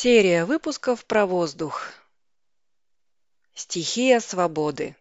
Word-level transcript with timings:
Серия 0.00 0.44
выпусков 0.44 1.04
про 1.04 1.26
воздух. 1.26 1.92
Стихия 3.52 4.20
свободы. 4.20 4.94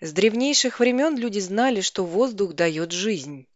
С 0.00 0.14
древнейших 0.14 0.80
времен 0.80 1.18
люди 1.18 1.40
знали, 1.40 1.82
что 1.82 2.06
воздух 2.06 2.54
дает 2.54 2.92
жизнь. 2.92 3.46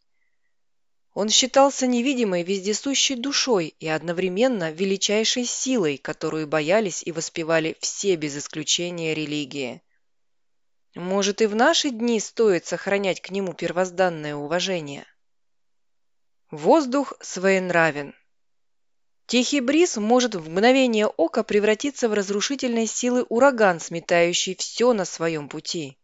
Он 1.14 1.30
считался 1.30 1.86
невидимой 1.86 2.42
вездесущей 2.42 3.16
душой 3.16 3.74
и 3.80 3.88
одновременно 3.88 4.70
величайшей 4.70 5.46
силой, 5.46 5.96
которую 5.96 6.46
боялись 6.46 7.02
и 7.02 7.12
воспевали 7.12 7.78
все 7.80 8.16
без 8.16 8.36
исключения 8.36 9.14
религии. 9.14 9.80
Может, 10.94 11.40
и 11.40 11.46
в 11.46 11.54
наши 11.54 11.88
дни 11.88 12.20
стоит 12.20 12.66
сохранять 12.66 13.22
к 13.22 13.30
нему 13.30 13.54
первозданное 13.54 14.34
уважение. 14.34 15.06
Воздух 16.50 17.14
своенравен. 17.22 18.14
Тихий 19.30 19.60
бриз 19.60 19.96
может 19.96 20.34
в 20.34 20.50
мгновение 20.50 21.06
ока 21.06 21.44
превратиться 21.44 22.08
в 22.08 22.14
разрушительной 22.14 22.88
силы 22.88 23.24
ураган, 23.28 23.78
сметающий 23.78 24.56
все 24.56 24.92
на 24.92 25.04
своем 25.04 25.48
пути. 25.48 25.96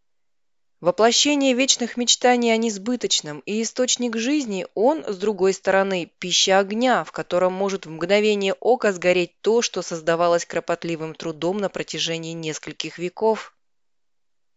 Воплощение 0.80 1.52
вечных 1.52 1.96
мечтаний 1.96 2.52
о 2.52 2.56
несбыточном 2.56 3.40
и 3.40 3.62
источник 3.62 4.16
жизни, 4.16 4.68
он, 4.76 5.04
с 5.04 5.16
другой 5.16 5.54
стороны, 5.54 6.12
пища 6.20 6.60
огня, 6.60 7.02
в 7.02 7.10
котором 7.10 7.52
может 7.52 7.84
в 7.84 7.90
мгновение 7.90 8.54
ока 8.60 8.92
сгореть 8.92 9.32
то, 9.40 9.60
что 9.60 9.82
создавалось 9.82 10.46
кропотливым 10.46 11.12
трудом 11.12 11.58
на 11.58 11.68
протяжении 11.68 12.32
нескольких 12.32 12.96
веков. 12.96 13.56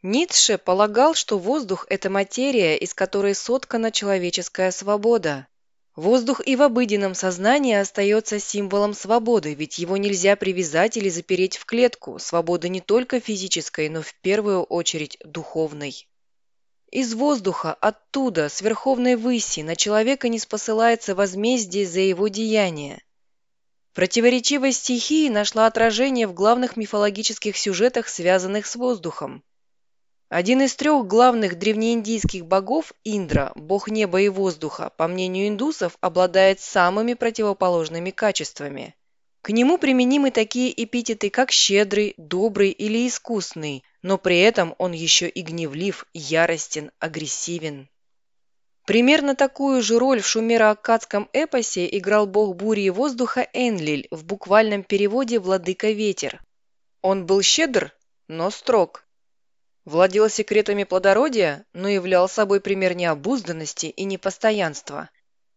Ницше 0.03 0.59
полагал, 0.59 1.15
что 1.15 1.39
воздух– 1.39 1.87
это 1.89 2.11
материя, 2.11 2.77
из 2.77 2.93
которой 2.93 3.33
соткана 3.33 3.91
человеческая 3.91 4.69
свобода. 4.69 5.47
Воздух 5.99 6.39
и 6.47 6.55
в 6.55 6.61
обыденном 6.61 7.13
сознании 7.13 7.75
остается 7.75 8.39
символом 8.39 8.93
свободы, 8.93 9.53
ведь 9.53 9.79
его 9.79 9.97
нельзя 9.97 10.37
привязать 10.37 10.95
или 10.95 11.09
запереть 11.09 11.57
в 11.57 11.65
клетку. 11.65 12.19
Свобода 12.19 12.69
не 12.69 12.79
только 12.79 13.19
физической, 13.19 13.89
но 13.89 14.01
в 14.01 14.15
первую 14.21 14.63
очередь 14.63 15.17
духовной. 15.25 16.07
Из 16.89 17.13
воздуха, 17.13 17.73
оттуда, 17.73 18.47
с 18.47 18.61
верховной 18.61 19.17
выси, 19.17 19.59
на 19.59 19.75
человека 19.75 20.29
не 20.29 20.39
спосылается 20.39 21.15
возмездие 21.15 21.85
за 21.85 21.99
его 21.99 22.29
деяния. 22.29 23.03
Противоречивость 23.93 24.85
стихии 24.85 25.27
нашла 25.27 25.65
отражение 25.65 26.27
в 26.27 26.33
главных 26.33 26.77
мифологических 26.77 27.57
сюжетах, 27.57 28.07
связанных 28.07 28.67
с 28.67 28.77
воздухом. 28.77 29.43
Один 30.29 30.61
из 30.61 30.75
трех 30.75 31.07
главных 31.07 31.57
древнеиндийских 31.57 32.45
богов, 32.45 32.93
Индра, 33.03 33.51
бог 33.55 33.89
неба 33.89 34.21
и 34.21 34.29
воздуха, 34.29 34.91
по 34.95 35.07
мнению 35.07 35.47
индусов, 35.47 35.97
обладает 36.01 36.59
самыми 36.59 37.15
противоположными 37.15 38.11
качествами. 38.11 38.95
К 39.41 39.49
нему 39.49 39.79
применимы 39.79 40.29
такие 40.29 40.71
эпитеты, 40.83 41.31
как 41.31 41.51
щедрый, 41.51 42.13
добрый 42.17 42.69
или 42.69 43.07
искусный, 43.07 43.83
но 44.03 44.19
при 44.19 44.39
этом 44.39 44.75
он 44.77 44.91
еще 44.91 45.27
и 45.27 45.41
гневлив, 45.41 46.05
яростен, 46.13 46.91
агрессивен. 46.99 47.89
Примерно 48.85 49.35
такую 49.35 49.81
же 49.81 49.97
роль 49.97 50.21
в 50.21 50.27
шумеро-аккадском 50.27 51.27
эпосе 51.33 51.89
играл 51.97 52.27
бог 52.27 52.55
бури 52.55 52.81
и 52.81 52.89
воздуха 52.91 53.47
Энлиль, 53.53 54.07
в 54.11 54.25
буквальном 54.25 54.83
переводе 54.83 55.39
«владыка 55.39 55.89
ветер». 55.89 56.39
Он 57.01 57.25
был 57.25 57.41
щедр, 57.41 57.95
но 58.27 58.51
строг, 58.51 59.05
Владел 59.89 60.29
секретами 60.29 60.83
плодородия, 60.83 61.65
но 61.73 61.89
являл 61.89 62.29
собой 62.29 62.61
пример 62.61 62.95
необузданности 62.95 63.87
и 63.87 64.03
непостоянства. 64.03 65.09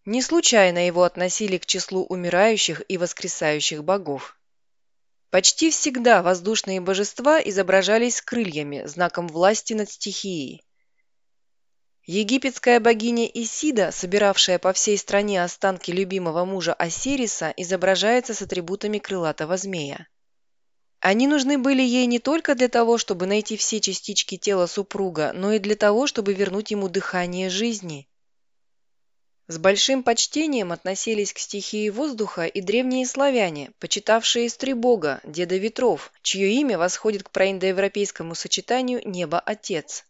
Не 0.07 0.23
случайно 0.23 0.87
его 0.87 1.03
относили 1.03 1.59
к 1.59 1.67
числу 1.67 2.05
умирающих 2.05 2.81
и 2.89 2.97
воскресающих 2.97 3.85
богов. 3.85 4.39
Почти 5.29 5.71
всегда 5.71 6.23
воздушные 6.23 6.81
божества 6.81 7.43
изображались 7.43 8.23
крыльями, 8.23 8.87
знаком 8.87 9.29
власти 9.29 9.75
над 9.75 9.91
стихией. 9.91 10.63
Египетская 12.07 12.81
богиня 12.81 13.27
Исида, 13.27 13.92
собиравшая 13.92 14.59
по 14.59 14.73
всей 14.73 14.97
стране 14.97 15.45
останки 15.45 15.91
любимого 15.91 16.47
мужа 16.47 16.73
Осириса, 16.73 17.53
изображается 17.59 18.33
с 18.33 18.41
атрибутами 18.41 18.97
крылатого 18.97 19.59
змея. 19.59 20.07
Они 21.02 21.27
нужны 21.27 21.58
были 21.58 21.83
ей 21.83 22.07
не 22.07 22.20
только 22.20 22.55
для 22.55 22.68
того, 22.68 22.96
чтобы 22.96 23.27
найти 23.27 23.57
все 23.57 23.80
частички 23.80 24.36
тела 24.36 24.68
супруга, 24.68 25.33
но 25.35 25.52
и 25.52 25.58
для 25.58 25.74
того, 25.74 26.07
чтобы 26.07 26.33
вернуть 26.33 26.70
ему 26.70 26.89
дыхание 26.89 27.51
жизни. 27.51 28.07
С 29.48 29.58
большим 29.58 30.05
почтением 30.05 30.70
относились 30.70 31.33
к 31.33 31.39
стихии 31.39 31.89
воздуха 31.89 32.46
и 32.46 32.61
древние 32.61 33.05
славяне, 33.05 33.73
почитавшие 33.80 34.48
Стребога, 34.48 35.20
деда 35.24 35.57
ветров, 35.57 36.12
чье 36.23 36.52
имя 36.52 36.79
восходит 36.79 37.24
к 37.24 37.33
проиндоевропейскому 37.33 38.36
сочетанию 38.36 39.02
«небо-отец». 39.05 40.05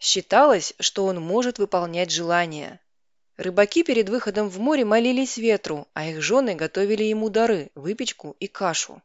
Считалось, 0.00 0.74
что 0.80 1.04
он 1.04 1.22
может 1.22 1.60
выполнять 1.60 2.10
желания. 2.10 2.80
Рыбаки 3.36 3.84
перед 3.84 4.08
выходом 4.08 4.48
в 4.48 4.58
море 4.58 4.84
молились 4.84 5.36
ветру, 5.36 5.86
а 5.94 6.08
их 6.08 6.20
жены 6.20 6.56
готовили 6.56 7.04
ему 7.04 7.30
дары– 7.30 7.70
выпечку 7.76 8.34
и 8.40 8.48
кашу. 8.48 9.00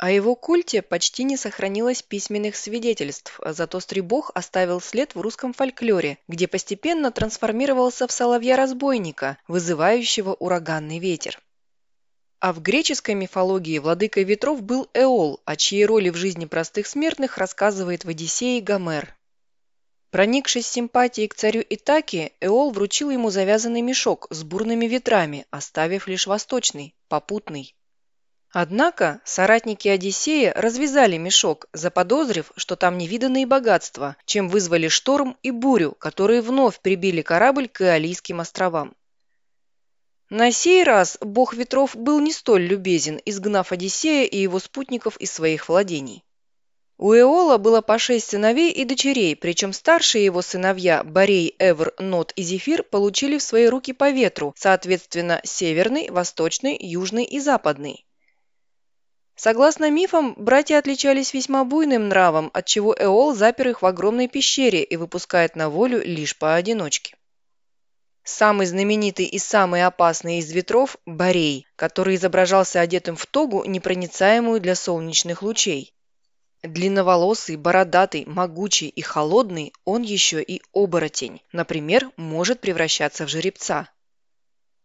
О 0.00 0.10
его 0.10 0.34
культе 0.34 0.80
почти 0.80 1.24
не 1.24 1.36
сохранилось 1.36 2.00
письменных 2.00 2.56
свидетельств, 2.56 3.38
зато 3.44 3.80
Стребог 3.80 4.30
оставил 4.32 4.80
след 4.80 5.14
в 5.14 5.20
русском 5.20 5.52
фольклоре, 5.52 6.16
где 6.26 6.48
постепенно 6.48 7.10
трансформировался 7.10 8.06
в 8.06 8.10
соловья-разбойника, 8.10 9.36
вызывающего 9.46 10.32
ураганный 10.32 11.00
ветер. 11.00 11.38
А 12.38 12.54
в 12.54 12.62
греческой 12.62 13.14
мифологии 13.14 13.78
владыкой 13.78 14.24
ветров 14.24 14.62
был 14.62 14.88
Эол, 14.94 15.42
о 15.44 15.56
чьей 15.56 15.84
роли 15.84 16.08
в 16.08 16.16
жизни 16.16 16.46
простых 16.46 16.86
смертных 16.86 17.36
рассказывает 17.36 18.06
в 18.06 18.08
Одиссее 18.08 18.62
Гомер. 18.62 19.14
Проникшись 20.10 20.66
симпатией 20.66 21.28
к 21.28 21.34
царю 21.34 21.62
Итаки, 21.68 22.32
Эол 22.40 22.70
вручил 22.70 23.10
ему 23.10 23.28
завязанный 23.28 23.82
мешок 23.82 24.28
с 24.30 24.44
бурными 24.44 24.86
ветрами, 24.86 25.44
оставив 25.50 26.08
лишь 26.08 26.26
восточный, 26.26 26.94
попутный. 27.08 27.74
Однако 28.52 29.20
соратники 29.24 29.86
Одиссея 29.86 30.52
развязали 30.54 31.16
мешок, 31.16 31.68
заподозрив, 31.72 32.50
что 32.56 32.74
там 32.74 32.98
невиданные 32.98 33.46
богатства, 33.46 34.16
чем 34.24 34.48
вызвали 34.48 34.88
шторм 34.88 35.36
и 35.44 35.52
бурю, 35.52 35.92
которые 35.92 36.42
вновь 36.42 36.80
прибили 36.80 37.22
корабль 37.22 37.68
к 37.68 37.82
Иолийским 37.82 38.40
островам. 38.40 38.94
На 40.30 40.50
сей 40.50 40.82
раз 40.82 41.16
бог 41.20 41.54
ветров 41.54 41.94
был 41.94 42.18
не 42.18 42.32
столь 42.32 42.62
любезен, 42.62 43.20
изгнав 43.24 43.70
Одиссея 43.70 44.24
и 44.24 44.38
его 44.38 44.58
спутников 44.58 45.16
из 45.18 45.30
своих 45.30 45.68
владений. 45.68 46.24
У 46.98 47.14
Эола 47.14 47.56
было 47.56 47.80
по 47.80 47.98
шесть 47.98 48.30
сыновей 48.30 48.72
и 48.72 48.84
дочерей, 48.84 49.34
причем 49.36 49.72
старшие 49.72 50.24
его 50.24 50.42
сыновья 50.42 51.02
Борей, 51.04 51.54
Эвр, 51.58 51.94
Нот 51.98 52.32
и 52.34 52.42
Зефир 52.42 52.82
получили 52.82 53.38
в 53.38 53.42
свои 53.42 53.66
руки 53.66 53.92
по 53.92 54.10
ветру, 54.10 54.54
соответственно, 54.56 55.40
северный, 55.44 56.10
восточный, 56.10 56.76
южный 56.78 57.24
и 57.24 57.40
западный. 57.40 58.04
Согласно 59.42 59.90
мифам, 59.90 60.34
братья 60.36 60.76
отличались 60.76 61.32
весьма 61.32 61.64
буйным 61.64 62.08
нравом, 62.08 62.50
отчего 62.52 62.94
Эол 62.94 63.34
запер 63.34 63.68
их 63.70 63.80
в 63.80 63.86
огромной 63.86 64.28
пещере 64.28 64.82
и 64.82 64.96
выпускает 64.98 65.56
на 65.56 65.70
волю 65.70 66.02
лишь 66.04 66.36
поодиночке. 66.36 67.16
Самый 68.22 68.66
знаменитый 68.66 69.24
и 69.24 69.38
самый 69.38 69.82
опасный 69.82 70.40
из 70.40 70.52
ветров– 70.52 70.98
Борей, 71.06 71.66
который 71.76 72.16
изображался 72.16 72.82
одетым 72.82 73.16
в 73.16 73.24
тогу, 73.24 73.64
непроницаемую 73.64 74.60
для 74.60 74.74
солнечных 74.74 75.40
лучей. 75.40 75.94
Длинноволосый, 76.62 77.56
бородатый, 77.56 78.26
могучий 78.26 78.88
и 78.88 79.00
холодный, 79.00 79.72
он 79.86 80.02
еще 80.02 80.42
и 80.42 80.60
оборотень. 80.74 81.40
Например, 81.50 82.10
может 82.18 82.60
превращаться 82.60 83.24
в 83.24 83.30
жеребца. 83.30 83.88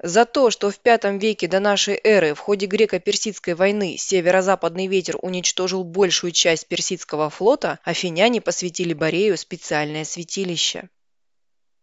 За 0.04 0.26
то, 0.26 0.52
что 0.52 0.72
в 0.72 0.80
V 0.84 1.18
веке 1.20 1.48
до 1.48 1.60
нашей 1.60 2.00
эры 2.04 2.34
в 2.34 2.40
ходе 2.40 2.66
греко-персидской 2.66 3.56
войны 3.56 3.96
северо-западный 3.98 4.88
ветер 4.88 5.18
уничтожил 5.22 5.84
большую 5.84 6.32
часть 6.32 6.68
персидского 6.68 7.30
флота, 7.30 7.80
афиняне 7.84 8.42
посвятили 8.42 8.94
Борею 8.94 9.38
специальное 9.38 10.04
святилище. 10.04 10.90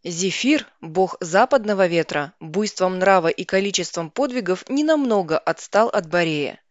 Зефир, 0.05 0.67
бог 0.81 1.17
западного 1.21 1.87
ветра, 1.87 2.35
буйством 2.39 2.99
нрава 2.99 3.29
и 3.29 3.45
количеством 3.45 4.11
подвигов 4.11 4.69
ненамного 4.69 5.39
отстал 5.39 5.89
от 5.89 6.09
Борея. 6.09 6.62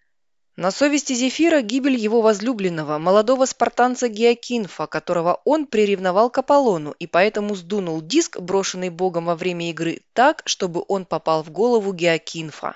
На 0.57 0.69
совести 0.69 1.13
Зефира 1.13 1.62
гибель 1.62 1.95
его 1.95 2.21
возлюбленного, 2.21 2.98
молодого 2.98 3.45
спартанца 3.45 4.09
Геокинфа, 4.09 4.86
которого 4.86 5.42
он 5.45 5.65
приревновал 5.65 6.30
к 6.30 6.39
Аполлону 6.39 6.92
и 7.00 7.07
поэтому 7.07 7.56
сдунул 7.56 8.01
диск, 8.01 8.38
брошенный 8.39 8.89
богом 8.89 9.25
во 9.25 9.36
время 9.36 9.69
игры, 9.69 10.01
так, 10.13 10.44
чтобы 10.45 10.83
он 10.89 11.06
попал 11.06 11.42
в 11.42 11.51
голову 11.51 11.94
Геокинфа. 11.94 12.75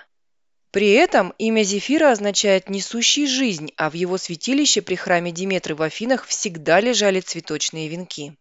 При 0.72 0.92
этом 0.92 1.33
имя 1.38 1.63
Зефира 1.63 2.12
означает 2.12 2.69
«несущий 2.69 3.27
жизнь», 3.27 3.72
а 3.75 3.89
в 3.89 3.94
его 3.94 4.18
святилище 4.18 4.81
при 4.81 4.95
храме 4.95 5.31
Диметры 5.31 5.75
в 5.75 5.81
Афинах 5.81 6.25
всегда 6.25 6.80
лежали 6.80 7.19
цветочные 7.19 7.89
венки. 7.89 8.36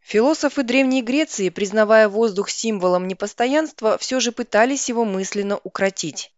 Философы 0.00 0.64
Древней 0.64 1.02
Греции, 1.02 1.48
признавая 1.48 2.08
воздух 2.08 2.50
символом 2.50 3.08
непостоянства, 3.08 3.98
все 3.98 4.20
же 4.20 4.32
пытались 4.32 4.88
его 4.88 5.04
мысленно 5.04 5.58
укротить. 5.62 6.33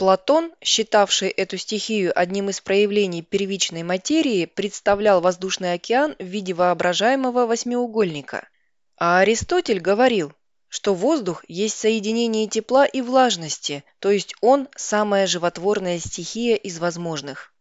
Платон, 0.00 0.54
считавший 0.62 1.28
эту 1.28 1.58
стихию 1.58 2.18
одним 2.18 2.48
из 2.48 2.62
проявлений 2.62 3.20
первичной 3.20 3.82
материи, 3.82 4.46
представлял 4.46 5.20
воздушный 5.20 5.74
океан 5.74 6.16
в 6.18 6.24
виде 6.24 6.54
воображаемого 6.54 7.44
восьмиугольника. 7.44 8.48
А 8.96 9.18
Аристотель 9.18 9.78
говорил, 9.78 10.32
что 10.70 10.94
воздух 10.94 11.44
есть 11.48 11.78
соединение 11.78 12.46
тепла 12.46 12.86
и 12.86 13.02
влажности, 13.02 13.84
то 13.98 14.10
есть 14.10 14.34
он– 14.40 14.68
самая 14.74 15.26
животворная 15.26 15.98
стихия 15.98 16.56
из 16.56 16.78
возможных. 16.78 17.52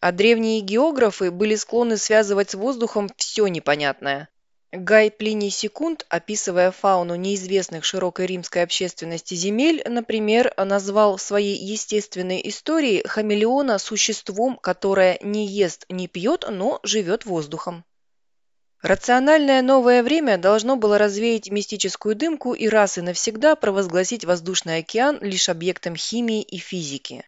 А 0.00 0.10
древние 0.10 0.62
географы 0.62 1.30
были 1.30 1.56
склонны 1.56 1.98
связывать 1.98 2.52
с 2.52 2.54
воздухом 2.54 3.10
все 3.18 3.46
непонятное, 3.46 4.30
Гай 4.74 5.10
Плиний 5.10 5.50
Секунд, 5.50 6.06
описывая 6.08 6.70
фауну 6.70 7.14
неизвестных 7.14 7.84
широкой 7.84 8.24
римской 8.24 8.62
общественности 8.62 9.34
земель, 9.34 9.82
например, 9.86 10.54
назвал 10.56 11.18
в 11.18 11.20
своей 11.20 11.58
естественной 11.58 12.40
истории 12.48 13.06
хамелеона 13.06 13.78
существом, 13.78 14.56
которое 14.56 15.18
не 15.20 15.46
ест, 15.46 15.84
не 15.90 16.08
пьет, 16.08 16.46
но 16.48 16.80
живет 16.84 17.26
воздухом. 17.26 17.84
Рациональное 18.80 19.60
новое 19.60 20.02
время 20.02 20.38
должно 20.38 20.76
было 20.76 20.96
развеять 20.96 21.50
мистическую 21.50 22.16
дымку 22.16 22.54
и 22.54 22.66
раз 22.66 22.96
и 22.96 23.02
навсегда 23.02 23.56
провозгласить 23.56 24.24
воздушный 24.24 24.78
океан 24.78 25.18
лишь 25.20 25.50
объектом 25.50 25.96
химии 25.96 26.40
и 26.40 26.56
физики. 26.56 27.26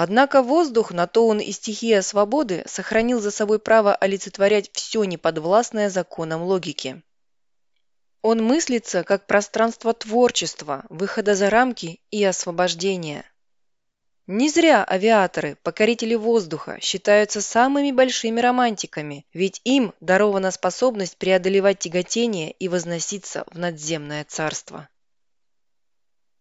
Однако 0.00 0.42
воздух, 0.44 0.92
на 0.92 1.08
то 1.08 1.26
он 1.26 1.40
и 1.40 1.50
стихия 1.50 2.02
свободы, 2.02 2.62
сохранил 2.66 3.20
за 3.20 3.32
собой 3.32 3.58
право 3.58 3.96
олицетворять 3.96 4.70
все 4.72 5.02
неподвластное 5.02 5.90
законам 5.90 6.44
логики. 6.44 7.02
Он 8.22 8.40
мыслится 8.40 9.02
как 9.02 9.26
пространство 9.26 9.92
творчества, 9.92 10.84
выхода 10.88 11.34
за 11.34 11.50
рамки 11.50 12.00
и 12.12 12.22
освобождения. 12.22 13.24
Не 14.28 14.48
зря 14.48 14.86
авиаторы, 14.88 15.56
покорители 15.64 16.14
воздуха, 16.14 16.78
считаются 16.80 17.40
самыми 17.40 17.90
большими 17.90 18.40
романтиками, 18.40 19.26
ведь 19.32 19.60
им 19.64 19.94
дарована 19.98 20.52
способность 20.52 21.16
преодолевать 21.16 21.80
тяготение 21.80 22.52
и 22.52 22.68
возноситься 22.68 23.42
в 23.50 23.58
надземное 23.58 24.24
царство. 24.28 24.88